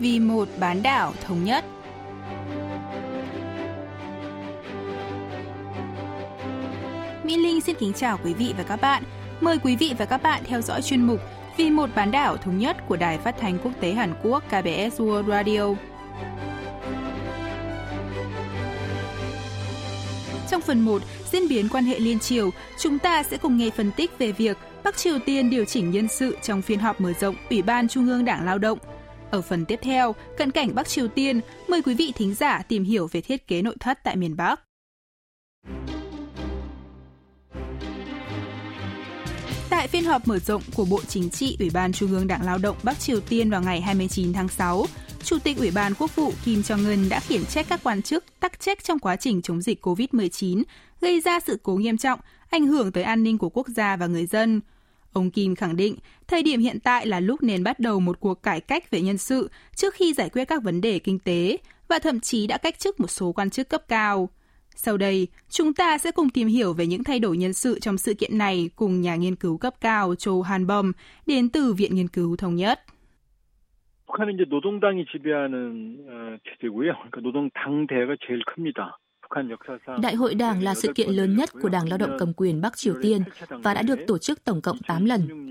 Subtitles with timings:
[0.00, 1.64] vì một bán đảo thống nhất.
[7.24, 9.02] Mỹ Linh xin kính chào quý vị và các bạn.
[9.40, 11.20] Mời quý vị và các bạn theo dõi chuyên mục
[11.56, 15.00] Vì một bán đảo thống nhất của Đài Phát thanh Quốc tế Hàn Quốc KBS
[15.00, 15.74] World Radio.
[20.50, 23.90] Trong phần 1, diễn biến quan hệ liên triều, chúng ta sẽ cùng nghe phân
[23.96, 27.34] tích về việc Bắc Triều Tiên điều chỉnh nhân sự trong phiên họp mở rộng
[27.50, 28.78] Ủy ban Trung ương Đảng Lao động.
[29.30, 32.84] Ở phần tiếp theo, cận cảnh Bắc Triều Tiên, mời quý vị thính giả tìm
[32.84, 34.60] hiểu về thiết kế nội thất tại miền Bắc.
[39.70, 42.58] Tại phiên họp mở rộng của Bộ Chính trị Ủy ban Trung ương Đảng Lao
[42.58, 44.86] động Bắc Triều Tiên vào ngày 29 tháng 6,
[45.24, 48.60] Chủ tịch Ủy ban Quốc vụ Kim Jong-un đã khiển trách các quan chức tắc
[48.60, 50.62] trách trong quá trình chống dịch COVID-19,
[51.00, 52.20] gây ra sự cố nghiêm trọng,
[52.50, 54.60] ảnh hưởng tới an ninh của quốc gia và người dân.
[55.13, 55.95] Ông Kim khẳng định,
[56.27, 59.17] thời điểm hiện tại là lúc nên bắt đầu một cuộc cải cách về nhân
[59.17, 62.79] sự trước khi giải quyết các vấn đề kinh tế và thậm chí đã cách
[62.79, 64.29] chức một số quan chức cấp cao.
[64.75, 67.97] Sau đây, chúng ta sẽ cùng tìm hiểu về những thay đổi nhân sự trong
[67.97, 70.91] sự kiện này cùng nhà nghiên cứu cấp cao Châu Han Bom
[71.27, 72.79] đến từ Viện Nghiên cứu Thống nhất.
[74.07, 75.51] 북한은 이제 노동당이 지배하는
[76.45, 76.93] 체제고요.
[77.09, 78.79] 그러니까 노동 당대가 제일 큽니다.
[80.02, 82.76] Đại hội Đảng là sự kiện lớn nhất của Đảng Lao động cầm quyền Bắc
[82.76, 85.50] Triều Tiên và đã được tổ chức tổng cộng 8 lần.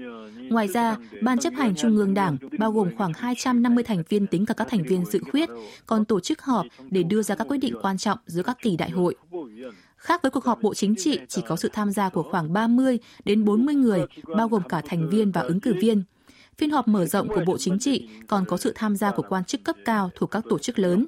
[0.49, 4.45] Ngoài ra, Ban chấp hành Trung ương Đảng, bao gồm khoảng 250 thành viên tính
[4.45, 5.49] cả các thành viên dự khuyết,
[5.85, 8.77] còn tổ chức họp để đưa ra các quyết định quan trọng giữa các kỳ
[8.77, 9.15] đại hội.
[9.97, 12.99] Khác với cuộc họp Bộ Chính trị chỉ có sự tham gia của khoảng 30
[13.25, 14.05] đến 40 người,
[14.35, 16.03] bao gồm cả thành viên và ứng cử viên.
[16.57, 19.43] Phiên họp mở rộng của Bộ Chính trị còn có sự tham gia của quan
[19.43, 21.05] chức cấp cao thuộc các tổ chức lớn.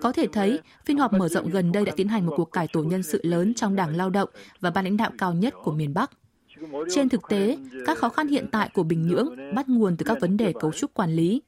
[0.00, 2.68] Có thể thấy, phiên họp mở rộng gần đây đã tiến hành một cuộc cải
[2.72, 4.28] tổ nhân sự lớn trong Đảng Lao động
[4.60, 6.10] và ban lãnh đạo cao nhất của miền Bắc.
[6.90, 10.20] Trên thực tế, các khó khăn hiện tại của Bình Nhưỡng bắt nguồn từ các
[10.20, 11.42] vấn đề cấu trúc quản lý.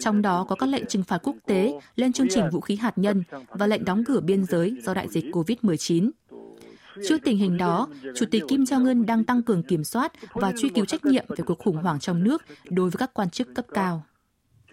[0.00, 2.98] Trong đó có các lệnh trừng phạt quốc tế lên chương trình vũ khí hạt
[2.98, 6.10] nhân và lệnh đóng cửa biên giới do đại dịch COVID-19.
[7.08, 10.68] Trước tình hình đó, Chủ tịch Kim Jong-un đang tăng cường kiểm soát và truy
[10.68, 13.66] cứu trách nhiệm về cuộc khủng hoảng trong nước đối với các quan chức cấp
[13.74, 14.02] cao.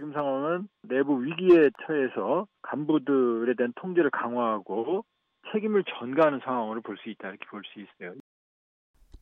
[0.09, 5.05] 지금 상황은 내부 위기에 처해서 간부들에 대한 통제를 강화하고
[5.53, 8.15] 책임을 전가하는 상황으로 볼 수 있다 이렇게 볼 수 있어요.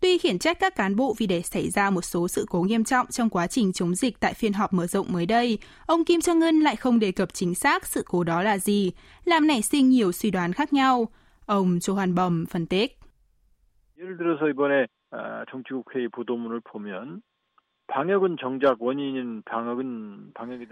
[0.01, 2.85] Tuy khiển trách các cán bộ vì để xảy ra một số sự cố nghiêm
[2.85, 6.21] trọng trong quá trình chống dịch tại phiên họp mở rộng mới đây, ông Kim
[6.21, 8.93] Jong-un lại không đề cập chính xác sự cố đó là gì,
[9.25, 11.09] làm nảy sinh nhiều suy đoán khác nhau.
[11.47, 12.99] Ông Cho Hoàn Bầm phân tích.
[13.99, 14.87] 예를 들어서 이번에
[15.51, 17.21] 정치국회의 보도문을 보면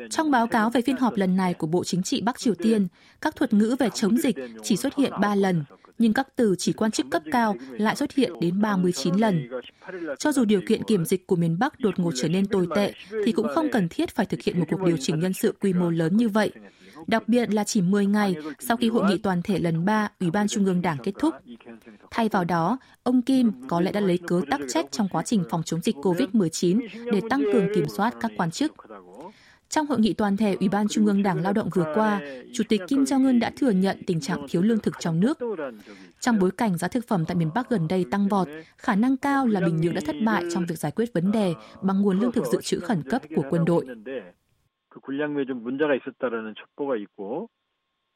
[0.09, 2.87] trong báo cáo về phiên họp lần này của Bộ Chính trị Bắc Triều Tiên,
[3.21, 5.63] các thuật ngữ về chống dịch chỉ xuất hiện 3 lần,
[5.97, 9.49] nhưng các từ chỉ quan chức cấp cao lại xuất hiện đến 39 lần.
[10.19, 12.93] Cho dù điều kiện kiểm dịch của miền Bắc đột ngột trở nên tồi tệ,
[13.25, 15.73] thì cũng không cần thiết phải thực hiện một cuộc điều chỉnh nhân sự quy
[15.73, 16.51] mô lớn như vậy.
[17.07, 20.31] Đặc biệt là chỉ 10 ngày sau khi hội nghị toàn thể lần 3 Ủy
[20.31, 21.35] ban Trung ương Đảng kết thúc.
[22.11, 25.43] Thay vào đó, ông Kim có lẽ đã lấy cớ tắc trách trong quá trình
[25.49, 28.73] phòng chống dịch COVID-19 để tăng cường kiểm soát các quan chức.
[29.69, 32.21] Trong hội nghị toàn thể Ủy ban Trung ương Đảng Lao động vừa qua,
[32.53, 35.37] Chủ tịch Kim Jong-un đã thừa nhận tình trạng thiếu lương thực trong nước.
[36.19, 39.17] Trong bối cảnh giá thực phẩm tại miền Bắc gần đây tăng vọt, khả năng
[39.17, 42.19] cao là Bình Nhưỡng đã thất bại trong việc giải quyết vấn đề bằng nguồn
[42.19, 43.85] lương thực dự trữ khẩn cấp của quân đội.
[44.94, 47.48] 그 군량에 좀 문제가 있었다라는 첩보가 있고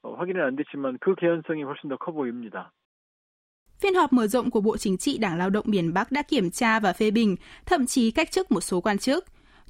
[0.02, 2.72] 어, 확인은 안 됐지만 그 개연성이 훨씬 더 커 보입니다.
[3.80, 6.50] Phiên họp mở rộng của Bộ Chính trị Đảng Lao động miền Bắc đã kiểm
[6.50, 9.24] tra và phê bình, thậm chí cách chức một số quan chức.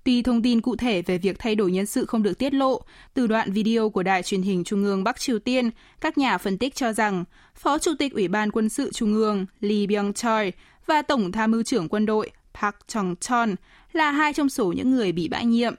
[0.05, 2.81] Tuy thông tin cụ thể về việc thay đổi nhân sự không được tiết lộ,
[3.15, 6.59] từ đoạn video của Đài truyền hình Trung ương Bắc Triều Tiên, các nhà phân
[6.59, 7.25] tích cho rằng
[7.55, 10.50] Phó Chủ tịch Ủy ban Quân sự Trung ương Lee Byung-chol
[10.87, 12.31] và Tổng tham mưu trưởng quân đội
[12.61, 13.55] Park Chung-chon
[13.93, 15.75] là hai trong số những người bị bãi nhiệm.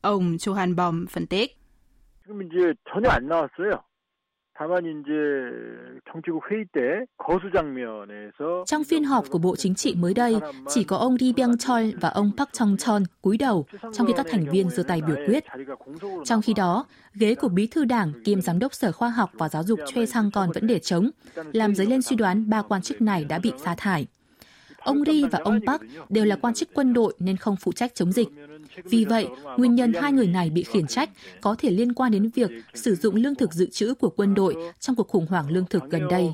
[0.00, 1.58] Ông Johan Bom phân tích.
[2.26, 3.82] 지금 이제 전혀 안 나왔어요.
[4.56, 5.10] 다만 이제
[6.06, 10.36] 정치국 회의 때 거수 장면에서 Trong phiên họp của Bộ Chính trị mới đây,
[10.68, 14.44] chỉ có ông Lee Byung-chol và ông Park Chung-chon cúi đầu, trong khi các thành
[14.50, 15.44] viên giơ tay biểu quyết.
[16.24, 19.48] Trong khi đó, ghế của bí thư đảng kiêm giám đốc Sở Khoa học và
[19.48, 21.10] Giáo dục Choi Sang-kon vẫn để trống,
[21.52, 24.06] làm dấy lên suy đoán ba quan chức này đã bị sa thải.
[24.78, 27.94] Ông Ri và ông Park đều là quan chức quân đội nên không phụ trách
[27.94, 28.28] chống dịch.
[28.83, 29.27] Vì vậy,
[29.57, 31.09] nguyên nhân hai người này bị khiển trách
[31.41, 34.55] có thể liên quan đến việc sử dụng lương thực dự trữ của quân đội
[34.79, 36.33] trong cuộc khủng hoảng lương thực gần đây.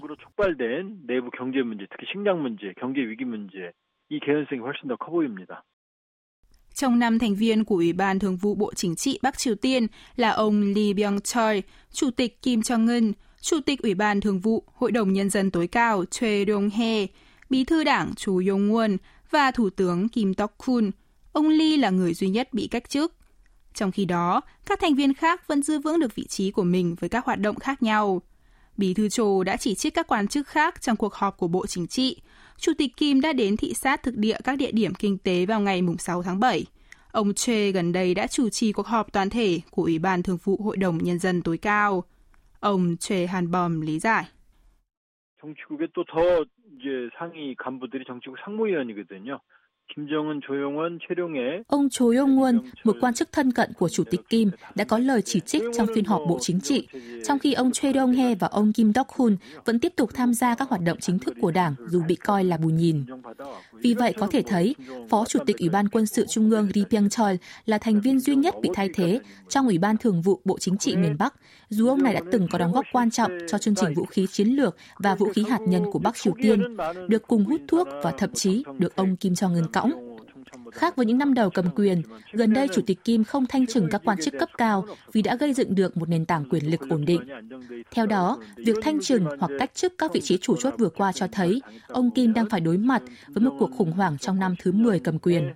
[6.74, 9.88] Trong năm thành viên của Ủy ban Thường vụ Bộ Chính trị Bắc Triều Tiên
[10.16, 11.62] là ông Lee Byung-chol,
[11.92, 15.68] Chủ tịch Kim Jong-un, Chủ tịch Ủy ban Thường vụ Hội đồng Nhân dân tối
[15.68, 17.08] cao Choi Dong-hee,
[17.50, 18.98] Bí thư Đảng Chu Yong-won
[19.32, 20.92] và Thủ tướng Kim Tok-kun–
[21.35, 23.15] Ông Lee là người duy nhất bị cách chức.
[23.75, 26.95] Trong khi đó, các thành viên khác vẫn giữ vững được vị trí của mình
[27.01, 28.23] với các hoạt động khác nhau.
[28.77, 31.67] Bí thư Trồ đã chỉ trích các quan chức khác trong cuộc họp của Bộ
[31.67, 32.21] Chính trị.
[32.57, 35.61] Chủ tịch Kim đã đến thị sát thực địa các địa điểm kinh tế vào
[35.61, 36.67] ngày 6 tháng 7.
[37.13, 40.39] Ông Che gần đây đã chủ trì cuộc họp toàn thể của Ủy ban Thường
[40.45, 42.05] vụ Hội đồng Nhân dân tối cao.
[42.61, 44.25] Ông Che Hanbom lý giải.
[45.43, 46.45] 정치국에 또더
[46.77, 49.41] 이제 상위 간부들이 정치국 상무위원이거든요.
[51.68, 55.22] Ông Cho Yong-won, một quan chức thân cận của Chủ tịch Kim, đã có lời
[55.22, 56.88] chỉ trích trong phiên họp Bộ Chính trị,
[57.28, 59.36] trong khi ông Choi Dong-he và ông Kim Dok-hun
[59.66, 62.44] vẫn tiếp tục tham gia các hoạt động chính thức của Đảng dù bị coi
[62.44, 63.06] là bù nhìn.
[63.74, 64.76] Vì vậy có thể thấy,
[65.10, 68.36] Phó Chủ tịch Ủy ban Quân sự Trung ương Ri Byung-chol là thành viên duy
[68.36, 71.34] nhất bị thay thế trong Ủy ban Thường vụ Bộ Chính trị miền Bắc,
[71.70, 74.28] dù ông này đã từng có đóng góp quan trọng cho chương trình vũ khí
[74.32, 76.78] chiến lược và vũ khí hạt nhân của Bắc Triều Tiên,
[77.08, 80.17] được cùng hút thuốc và thậm chí được ông Kim Jong-un cõng.
[80.73, 82.03] Khác với những năm đầu cầm quyền,
[82.33, 85.37] gần đây Chủ tịch Kim không thanh trừng các quan chức cấp cao vì đã
[85.37, 87.21] gây dựng được một nền tảng quyền lực ổn định.
[87.91, 91.13] Theo đó, việc thanh trừng hoặc cách chức các vị trí chủ chốt vừa qua
[91.13, 94.55] cho thấy ông Kim đang phải đối mặt với một cuộc khủng hoảng trong năm
[94.59, 95.53] thứ 10 cầm quyền.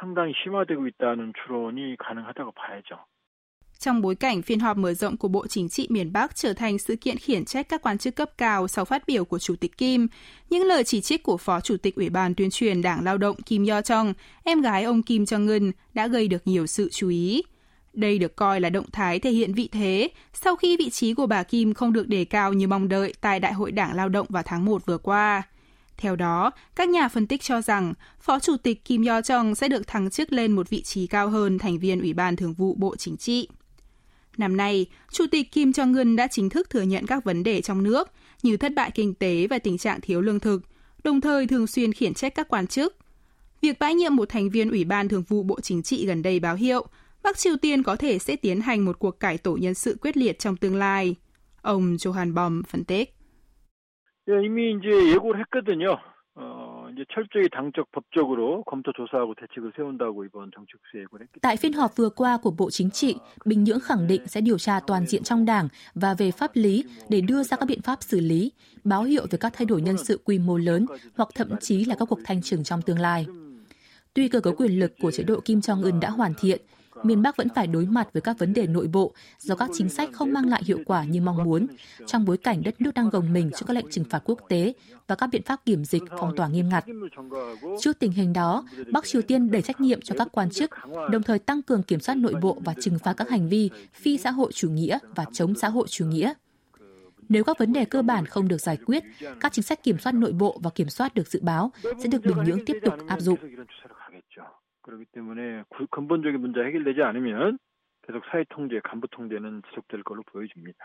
[0.00, 3.04] 상당히 심화되고 있다는 추론이 가능하다고 봐야죠.
[3.81, 6.79] Trong bối cảnh phiên họp mở rộng của Bộ Chính trị miền Bắc trở thành
[6.79, 9.77] sự kiện khiển trách các quan chức cấp cao sau phát biểu của Chủ tịch
[9.77, 10.07] Kim,
[10.49, 13.35] những lời chỉ trích của Phó Chủ tịch Ủy ban tuyên truyền Đảng Lao động
[13.41, 14.13] Kim Yo Chong,
[14.43, 17.43] em gái ông Kim Jong Un, đã gây được nhiều sự chú ý.
[17.93, 21.25] Đây được coi là động thái thể hiện vị thế sau khi vị trí của
[21.25, 24.27] bà Kim không được đề cao như mong đợi tại Đại hội Đảng Lao động
[24.29, 25.43] vào tháng 1 vừa qua.
[25.97, 29.67] Theo đó, các nhà phân tích cho rằng Phó Chủ tịch Kim Yo Jong sẽ
[29.67, 32.75] được thăng chức lên một vị trí cao hơn thành viên Ủy ban Thường vụ
[32.75, 33.47] Bộ Chính trị
[34.40, 37.82] Năm nay, Chủ tịch Kim Jong-un đã chính thức thừa nhận các vấn đề trong
[37.82, 38.10] nước
[38.42, 40.62] như thất bại kinh tế và tình trạng thiếu lương thực,
[41.04, 42.96] đồng thời thường xuyên khiển trách các quan chức.
[43.60, 46.40] Việc bãi nhiệm một thành viên Ủy ban Thường vụ Bộ Chính trị gần đây
[46.40, 46.86] báo hiệu
[47.22, 50.16] Bắc Triều Tiên có thể sẽ tiến hành một cuộc cải tổ nhân sự quyết
[50.16, 51.14] liệt trong tương lai.
[51.62, 53.16] Ông Johan Bom phân tích.
[54.28, 56.09] 예, 이미 이제 예고를 했거든요.
[56.90, 61.72] 어, 이제 철저히 당적 법적으로 검토 조사하고 대책을 세운다고 이번 정치국수에 예고를 했기 Tại phiên
[61.72, 65.06] họp vừa qua của Bộ Chính trị, Bình Nhưỡng khẳng định sẽ điều tra toàn
[65.06, 68.52] diện trong Đảng và về pháp lý để đưa ra các biện pháp xử lý,
[68.84, 70.86] báo hiệu về các thay đổi nhân sự quy mô lớn
[71.16, 73.26] hoặc thậm chí là các cuộc thanh trừng trong tương lai.
[74.14, 76.60] Tuy cơ cấu quyền lực của chế độ Kim Jong-un đã hoàn thiện,
[77.03, 79.89] miền Bắc vẫn phải đối mặt với các vấn đề nội bộ do các chính
[79.89, 81.67] sách không mang lại hiệu quả như mong muốn,
[82.07, 84.73] trong bối cảnh đất nước đang gồng mình trước các lệnh trừng phạt quốc tế
[85.07, 86.85] và các biện pháp kiểm dịch phong tỏa nghiêm ngặt.
[87.79, 90.71] Trước tình hình đó, Bắc Triều Tiên đẩy trách nhiệm cho các quan chức,
[91.11, 94.17] đồng thời tăng cường kiểm soát nội bộ và trừng phạt các hành vi phi
[94.17, 96.33] xã hội chủ nghĩa và chống xã hội chủ nghĩa.
[97.29, 99.03] Nếu các vấn đề cơ bản không được giải quyết,
[99.39, 102.25] các chính sách kiểm soát nội bộ và kiểm soát được dự báo sẽ được
[102.25, 103.39] Bình Nhưỡng tiếp tục áp dụng.
[104.82, 107.58] 그렇기 때문에 근본적인 문제 해결되지 않으면
[108.06, 110.78] 계속 사회 통제, 간부 통제는 지속될 걸로 보여집니다.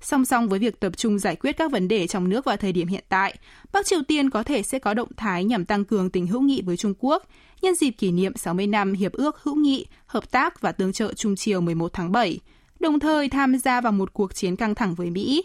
[0.00, 2.72] Song song với việc tập trung giải quyết các vấn đề trong nước vào thời
[2.72, 3.34] điểm hiện tại,
[3.72, 6.62] Bắc Triều Tiên có thể sẽ có động thái nhằm tăng cường tình hữu nghị
[6.62, 7.22] với Trung Quốc
[7.62, 11.12] nhân dịp kỷ niệm 60 năm Hiệp ước hữu nghị, hợp tác và tương trợ
[11.12, 12.40] Trung Triều 11 tháng 7,
[12.80, 15.44] đồng thời tham gia vào một cuộc chiến căng thẳng với Mỹ.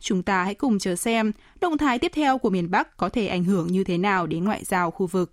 [0.00, 3.26] Chúng ta hãy cùng chờ xem động thái tiếp theo của miền Bắc có thể
[3.26, 5.32] ảnh hưởng như thế nào đến ngoại giao khu vực.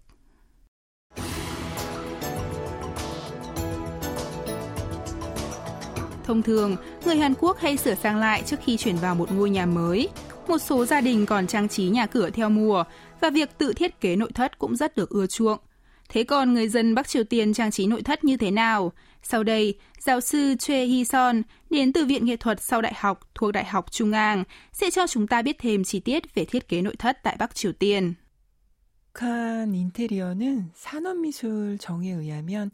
[6.29, 9.49] Thông thường, người Hàn Quốc hay sửa sang lại trước khi chuyển vào một ngôi
[9.49, 10.09] nhà mới.
[10.47, 12.83] Một số gia đình còn trang trí nhà cửa theo mùa
[13.21, 15.59] và việc tự thiết kế nội thất cũng rất được ưa chuộng.
[16.09, 18.91] Thế còn người dân Bắc Triều Tiên trang trí nội thất như thế nào?
[19.23, 23.19] Sau đây, giáo sư Choi Hee Son đến từ Viện Nghệ thuật sau đại học
[23.35, 26.67] thuộc Đại học Trung An sẽ cho chúng ta biết thêm chi tiết về thiết
[26.67, 28.13] kế nội thất tại Bắc Triều Tiên.
[29.15, 32.69] 북한 인테리어는 산업미술 정에 의하면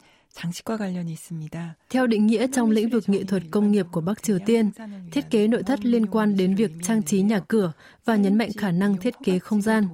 [1.89, 4.71] theo định nghĩa trong lĩnh vực nghệ thuật công nghiệp của Bắc Triều Tiên,
[5.11, 7.71] thiết kế nội thất liên quan đến việc trang trí nhà cửa
[8.05, 9.87] và nhấn mạnh khả năng thiết kế không gian.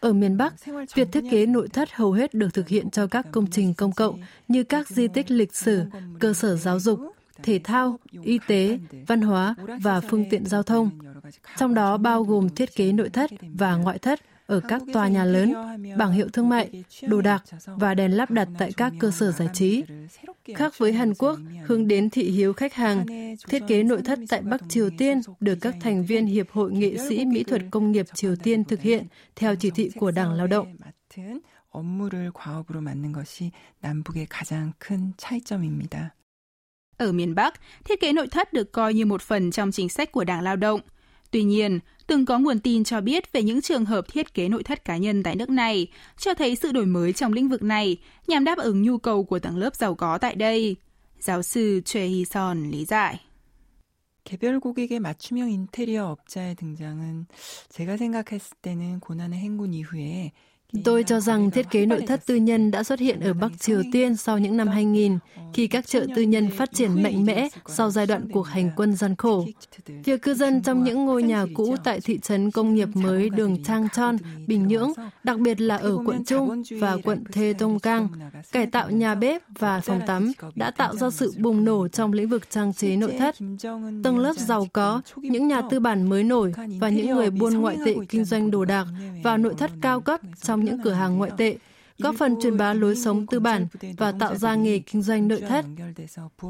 [0.00, 0.54] Ở miền Bắc,
[0.94, 3.92] việc thiết kế nội thất hầu hết được thực hiện cho các công trình công
[3.92, 5.82] cộng như các di tích lịch sử,
[6.18, 7.00] cơ sở giáo dục,
[7.42, 10.90] thể thao, y tế, văn hóa và phương tiện giao thông.
[11.58, 14.20] Trong đó bao gồm thiết kế nội thất và ngoại thất
[14.51, 15.53] ở các tòa nhà lớn,
[15.97, 19.47] bảng hiệu thương mại, đồ đạc và đèn lắp đặt tại các cơ sở giải
[19.53, 19.83] trí.
[20.55, 23.05] Khác với Hàn Quốc, hướng đến thị hiếu khách hàng,
[23.47, 26.97] thiết kế nội thất tại Bắc Triều Tiên được các thành viên Hiệp hội Nghệ
[27.09, 30.47] sĩ Mỹ thuật Công nghiệp Triều Tiên thực hiện theo chỉ thị của Đảng Lao
[30.47, 30.75] động.
[31.77, 33.51] 업무를 과업으로 맡는 것이
[33.81, 36.15] 남북의 가장 큰 차이점입니다.
[36.97, 37.53] Ở miền Bắc,
[37.85, 40.55] thiết kế nội thất được coi như một phần trong chính sách của Đảng Lao
[40.55, 40.81] động.
[41.31, 44.63] Tuy nhiên, từng có nguồn tin cho biết về những trường hợp thiết kế nội
[44.63, 47.97] thất cá nhân tại nước này, cho thấy sự đổi mới trong lĩnh vực này
[48.27, 50.75] nhằm đáp ứng nhu cầu của tầng lớp giàu có tại đây.
[51.19, 53.19] Giáo sư Choi Hee-son lý giải.
[54.27, 57.27] 개별 고객의 맞춤형 인테리어 업자의 등장은
[57.69, 60.33] 제가 생각했을 때는 고난의 행군 이후에
[60.84, 63.82] Tôi cho rằng thiết kế nội thất tư nhân đã xuất hiện ở Bắc Triều
[63.92, 65.18] Tiên sau những năm 2000,
[65.54, 68.96] khi các chợ tư nhân phát triển mạnh mẽ sau giai đoạn cuộc hành quân
[68.96, 69.46] gian khổ.
[70.04, 73.62] Việc cư dân trong những ngôi nhà cũ tại thị trấn công nghiệp mới đường
[73.64, 74.92] Trang Chon, Bình Nhưỡng,
[75.24, 78.08] đặc biệt là ở quận Trung và quận Thê Tông Cang,
[78.52, 82.28] cải tạo nhà bếp và phòng tắm đã tạo ra sự bùng nổ trong lĩnh
[82.28, 83.34] vực trang trí nội thất.
[84.04, 87.76] Tầng lớp giàu có, những nhà tư bản mới nổi và những người buôn ngoại
[87.84, 88.86] tệ kinh doanh đồ đạc
[89.22, 91.56] và nội thất cao cấp trong những cửa hàng ngoại tệ,
[91.98, 93.66] góp phần truyền bá lối sống tư bản
[93.96, 95.64] và tạo ra nghề kinh doanh nội thất.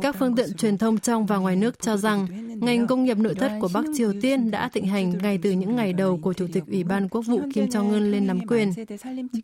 [0.03, 2.27] Các phương tiện truyền thông trong và ngoài nước cho rằng
[2.61, 5.77] ngành công nghiệp nội thất của Bắc Triều Tiên đã thịnh hành ngay từ những
[5.77, 8.73] ngày đầu của Chủ tịch Ủy ban Quốc vụ Kim Jong-un lên nắm quyền.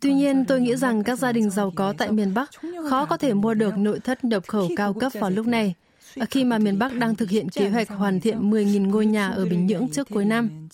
[0.01, 2.49] Tuy nhiên, tôi nghĩ rằng các gia đình giàu có tại miền Bắc
[2.89, 5.73] khó có thể mua được nội thất nhập khẩu cao cấp vào lúc này
[6.29, 9.45] khi mà miền Bắc đang thực hiện kế hoạch hoàn thiện 10.000 ngôi nhà ở
[9.45, 10.67] Bình Nhưỡng trước cuối năm.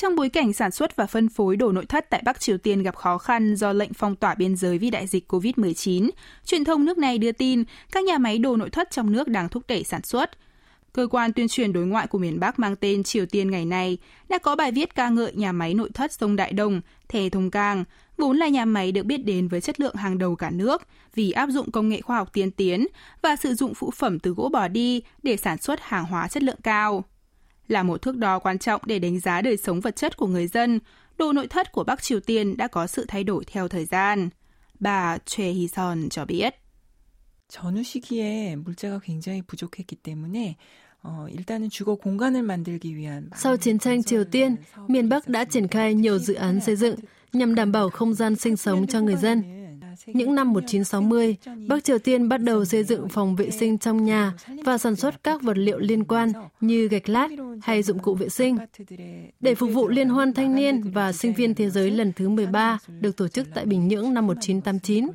[0.00, 2.82] Trong bối cảnh sản xuất và phân phối đồ nội thất tại Bắc Triều Tiên
[2.82, 6.10] gặp khó khăn do lệnh phong tỏa biên giới vì đại dịch COVID-19,
[6.44, 9.48] truyền thông nước này đưa tin các nhà máy đồ nội thất trong nước đang
[9.48, 10.30] thúc đẩy sản xuất.
[10.92, 13.98] Cơ quan tuyên truyền đối ngoại của miền Bắc mang tên Triều Tiên ngày nay
[14.28, 17.50] đã có bài viết ca ngợi nhà máy nội thất sông Đại Đồng, Thề Thông
[17.50, 17.84] Cang,
[18.18, 20.82] vốn là nhà máy được biết đến với chất lượng hàng đầu cả nước
[21.14, 22.86] vì áp dụng công nghệ khoa học tiên tiến
[23.22, 26.42] và sử dụng phụ phẩm từ gỗ bỏ đi để sản xuất hàng hóa chất
[26.42, 27.04] lượng cao
[27.67, 30.47] là một thước đo quan trọng để đánh giá đời sống vật chất của người
[30.47, 30.79] dân,
[31.17, 34.29] đồ nội thất của Bắc Triều Tiên đã có sự thay đổi theo thời gian.
[34.79, 36.53] Bà Choi Hee-son cho biết.
[37.49, 40.55] 전후 시기에 물자가 굉장히 부족했기 때문에
[41.03, 44.55] 어, 일단은 주거 공간을 만들기 위한 Sau chiến tranh Triều Tiên,
[44.87, 46.95] miền Bắc đã triển khai nhiều dự án xây dựng
[47.33, 49.43] nhằm đảm bảo không gian sinh sống cho người dân.
[50.06, 51.36] Những năm 1960,
[51.66, 54.32] Bắc Triều Tiên bắt đầu xây dựng phòng vệ sinh trong nhà
[54.64, 57.28] và sản xuất các vật liệu liên quan như gạch lát
[57.62, 58.56] hay dụng cụ vệ sinh.
[59.40, 62.78] Để phục vụ Liên hoan thanh niên và sinh viên thế giới lần thứ 13
[63.00, 65.06] được tổ chức tại Bình Nhưỡng năm 1989,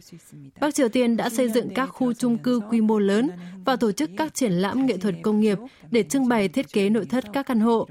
[0.59, 3.29] Bắc Triều Tiên đã xây dựng các khu chung cư quy mô lớn
[3.65, 5.57] và tổ chức các triển lãm nghệ thuật công nghiệp
[5.91, 7.87] để trưng bày thiết kế nội thất các căn hộ.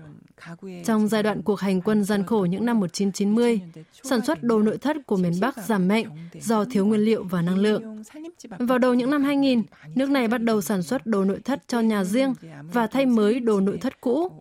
[0.86, 3.62] Trong giai đoạn cuộc hành quân gian khổ những năm 1990,
[4.04, 7.42] sản xuất đồ nội thất của miền Bắc giảm mạnh do thiếu nguyên liệu và
[7.42, 8.04] năng lượng.
[8.60, 9.64] Vào đầu những năm 2000,
[9.96, 12.34] nước này bắt đầu sản xuất đồ nội thất cho nhà riêng
[12.74, 14.32] và thay mới đồ nội thất cũ.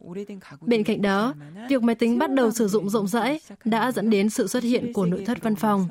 [0.60, 1.34] Bên cạnh đó,
[1.68, 4.92] việc máy tính bắt đầu sử dụng rộng rãi đã dẫn đến sự xuất hiện
[4.92, 5.88] của nội thất văn phòng.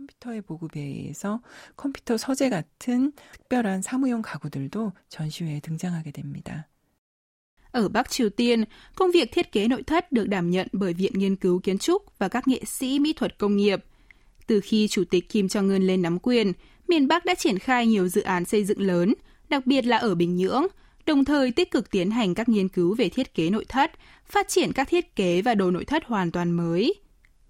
[0.00, 1.40] 컴퓨터의 보급에 의해서
[1.76, 6.66] 컴퓨터 서재 같은 특별한 사무용 가구들도 전시회에 등장하게 됩니다.
[7.74, 8.64] Ở Bắc Triều Tiên,
[8.94, 12.18] công việc thiết kế nội thất được đảm nhận bởi Viện Nghiên cứu Kiến trúc
[12.18, 13.84] và các nghệ sĩ mỹ thuật công nghiệp.
[14.46, 16.52] Từ khi Chủ tịch Kim Jong-un lên nắm quyền,
[16.88, 19.14] miền Bắc đã triển khai nhiều dự án xây dựng lớn,
[19.48, 20.66] đặc biệt là ở Bình Nhưỡng,
[21.06, 23.92] đồng thời tích cực tiến hành các nghiên cứu về thiết kế nội thất,
[24.24, 26.94] phát triển các thiết kế và đồ nội thất hoàn toàn mới.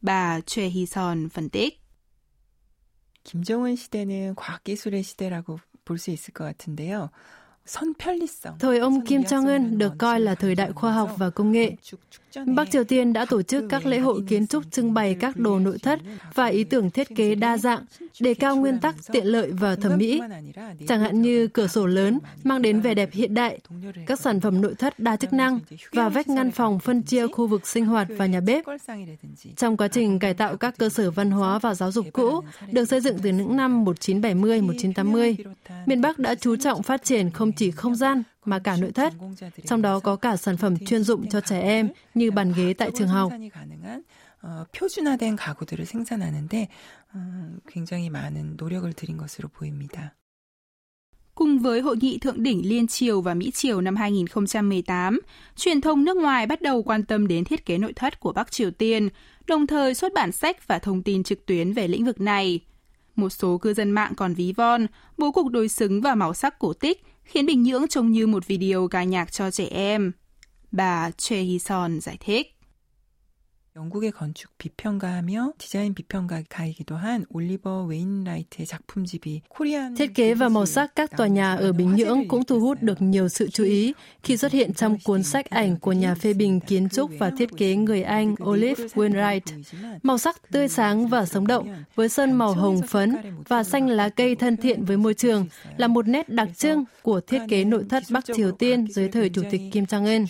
[0.02, 1.81] Bà Choi Hee-son phân tích.
[3.25, 7.11] 김정은 시대는 과학기술의 시대라고 볼 수 있을 것 같은데요.
[8.60, 11.75] Thời ông Kim Jong-un được coi là thời đại khoa học và công nghệ.
[12.45, 15.60] Bắc Triều Tiên đã tổ chức các lễ hội kiến trúc trưng bày các đồ
[15.60, 16.00] nội thất
[16.34, 17.86] và ý tưởng thiết kế đa dạng,
[18.19, 20.22] đề cao nguyên tắc tiện lợi và thẩm mỹ.
[20.88, 23.60] Chẳng hạn như cửa sổ lớn mang đến vẻ đẹp hiện đại,
[24.05, 25.60] các sản phẩm nội thất đa chức năng
[25.91, 28.65] và vách ngăn phòng phân chia khu vực sinh hoạt và nhà bếp.
[29.55, 32.41] Trong quá trình cải tạo các cơ sở văn hóa và giáo dục cũ
[32.72, 35.36] được xây dựng từ những năm 1970-1980,
[35.86, 39.12] miền Bắc đã chú trọng phát triển không chỉ không gian mà cả nội thất,
[39.67, 42.90] trong đó có cả sản phẩm chuyên dụng cho trẻ em như bàn ghế tại
[42.95, 43.33] trường học.
[44.73, 46.69] 표준화된 가구들을 생산하는데
[47.69, 50.14] 굉장히 많은 노력을 들인 것으로 보입니다.
[51.35, 55.21] Cùng với hội nghị thượng đỉnh Liên Triều và Mỹ Triều năm 2018,
[55.57, 58.52] truyền thông nước ngoài bắt đầu quan tâm đến thiết kế nội thất của Bắc
[58.52, 59.09] Triều Tiên,
[59.47, 62.61] đồng thời xuất bản sách và thông tin trực tuyến về lĩnh vực này.
[63.17, 64.87] Một số cư dân mạng còn ví von,
[65.19, 68.48] bố cục đối xứng và màu sắc cổ tích khiến Bình Nhưỡng trông như một
[68.48, 70.12] video ca nhạc cho trẻ em.
[70.72, 72.55] Bà Choi Hee-son giải thích.
[73.76, 80.95] 영국의 건축 비평가하며 디자인 비평가가이기도 한 올리버 웨인라이트의 작품집이 코리안 Thiết kế và màu sắc
[80.97, 84.37] các tòa nhà ở Bình Nhưỡng cũng thu hút được nhiều sự chú ý khi
[84.37, 87.76] xuất hiện trong cuốn sách ảnh của nhà phê bình kiến trúc và thiết kế
[87.76, 89.40] người Anh Olive Wainwright.
[90.02, 93.17] Màu sắc tươi sáng và sống động với sơn màu hồng phấn
[93.49, 97.21] và xanh lá cây thân thiện với môi trường là một nét đặc trưng của
[97.21, 100.26] thiết kế nội thất Bắc Triều Tiên dưới thời Chủ tịch Kim Jong-un.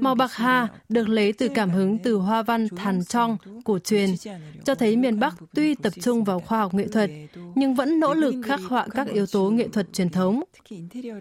[0.00, 3.78] Màu bạc hà được lấy từ cảm hứng từ hoa văn văn Thàn Trong cổ
[3.78, 4.14] truyền,
[4.64, 7.10] cho thấy miền Bắc tuy tập trung vào khoa học nghệ thuật,
[7.54, 10.42] nhưng vẫn nỗ lực khắc họa các yếu tố nghệ thuật truyền thống.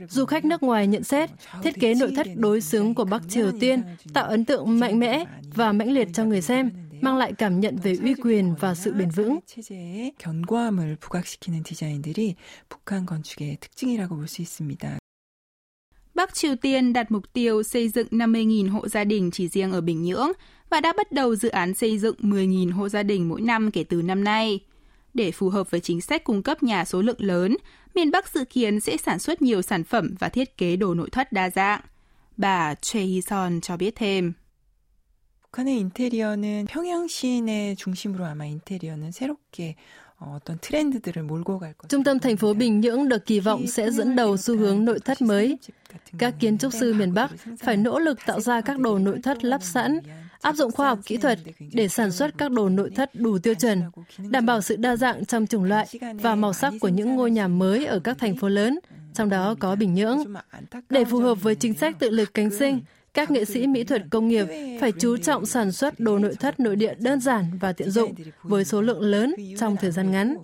[0.10, 1.30] Du khách nước ngoài nhận xét,
[1.64, 3.84] thiết kế nội thất đối xứng của Bắc Triều Tiên
[4.14, 6.72] tạo ấn tượng mạnh mẽ và mãnh liệt cho người xem,
[7.02, 9.40] mang lại cảm nhận về uy quyền và sự bền vững.
[10.20, 12.36] 견고함을 부각시키는 디자인들이
[12.70, 15.00] 북한 건축의 특징이라고 볼 수 있습니다.
[16.16, 19.82] Bắc Triều Tiên đặt mục tiêu xây dựng 50.000 hộ gia đình chỉ riêng ở
[19.82, 20.32] Bình Nhưỡng
[20.70, 23.84] và đã bắt đầu dự án xây dựng 10.000 hộ gia đình mỗi năm kể
[23.84, 24.60] từ năm nay.
[25.14, 27.58] Để phù hợp với chính sách cung cấp nhà số lượng lớn,
[27.96, 31.10] miền Bắc dự kiến sẽ sản xuất nhiều sản phẩm và thiết kế đồ nội
[31.10, 31.82] thất đa dạng.
[32.38, 34.34] Bà Choi Hee-son cho biết thêm.
[35.52, 39.76] 북한의 인테리어는 평양 시내 중심으로 아마 인테리어는 새롭게
[41.89, 44.99] Trung tâm thành phố Bình Nhưỡng được kỳ vọng sẽ dẫn đầu xu hướng nội
[45.01, 45.59] thất mới.
[46.19, 49.45] Các kiến trúc sư miền Bắc phải nỗ lực tạo ra các đồ nội thất
[49.45, 49.99] lắp sẵn,
[50.41, 51.39] áp dụng khoa học kỹ thuật
[51.73, 53.83] để sản xuất các đồ nội thất đủ tiêu chuẩn,
[54.19, 55.87] đảm bảo sự đa dạng trong chủng loại
[56.23, 58.79] và màu sắc của những ngôi nhà mới ở các thành phố lớn,
[59.15, 60.19] trong đó có Bình Nhưỡng.
[60.91, 62.81] Để phù hợp với chính sách tự lực cánh sinh,
[63.17, 64.47] các nghệ sĩ mỹ thuật công nghiệp
[64.81, 68.15] phải chú trọng sản xuất đồ nội thất nội địa đơn giản và tiện dụng
[68.43, 70.37] với số lượng lớn trong thời gian ngắn.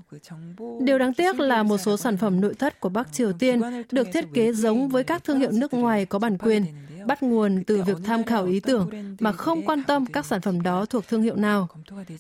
[0.81, 3.61] Điều đáng tiếc là một số sản phẩm nội thất của Bắc Triều Tiên
[3.91, 6.65] được thiết kế giống với các thương hiệu nước ngoài có bản quyền,
[7.07, 10.63] bắt nguồn từ việc tham khảo ý tưởng mà không quan tâm các sản phẩm
[10.63, 11.69] đó thuộc thương hiệu nào.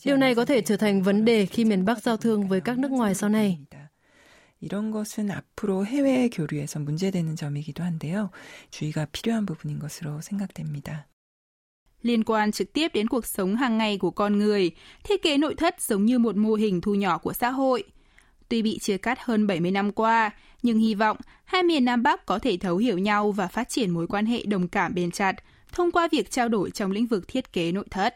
[0.04, 2.78] Điều này có thể trở thành vấn đề khi miền Bắc giao thương với các
[2.78, 3.58] nước ngoài sau này.
[4.61, 8.29] 이런 것은 앞으로 해외 교류에서 문제되는 점이기도 한데요.
[8.71, 11.07] 주의가 필요한 부분인 것으로 생각됩니다.
[12.03, 14.71] Liên quan trực tiếp đến cuộc sống hàng ngày của con người,
[15.03, 17.83] thiết kế nội thất giống như một mô hình thu nhỏ của xã hội.
[18.49, 20.31] Tuy bị chia cắt hơn 70 năm qua,
[20.63, 23.89] nhưng hy vọng hai miền Nam Bắc có thể thấu hiểu nhau và phát triển
[23.89, 25.35] mối quan hệ đồng cảm bền chặt
[25.71, 28.15] thông qua việc trao đổi trong lĩnh vực thiết kế nội thất.